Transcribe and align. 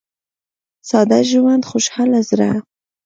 •ساده 0.89 1.19
ژوند، 1.29 1.63
خوشاله 1.69 2.19
زړه. 2.29 2.49